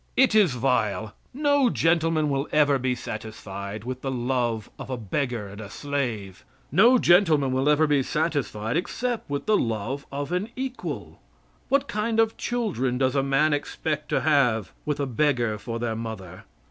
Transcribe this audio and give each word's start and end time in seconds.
It 0.17 0.33
is 0.33 0.53
vile. 0.55 1.13
No 1.31 1.69
gentleman 1.69 2.31
will 2.31 2.49
ever 2.51 2.79
be 2.79 2.95
satisfied 2.95 3.83
with 3.83 4.01
the 4.01 4.09
love 4.09 4.67
of 4.79 4.89
a 4.89 4.97
beggar 4.97 5.47
and 5.47 5.61
a 5.61 5.69
slave 5.69 6.43
no 6.71 6.97
gentleman 6.97 7.51
will 7.51 7.69
ever 7.69 7.85
be 7.85 8.01
satisfied 8.01 8.77
except 8.77 9.29
with 9.29 9.45
the 9.45 9.55
love 9.57 10.07
of 10.11 10.31
an 10.31 10.49
equal. 10.55 11.21
What 11.69 11.87
kind 11.87 12.19
of 12.19 12.35
children 12.35 12.97
does 12.97 13.15
a 13.15 13.21
man 13.21 13.53
expect 13.53 14.09
to 14.09 14.21
have 14.21 14.71
with 14.87 14.99
a 14.99 15.05
beggar 15.05 15.59
for 15.59 15.77
their 15.77 15.95
mother? 15.95 16.45